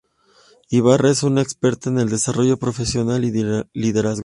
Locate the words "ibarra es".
0.71-1.21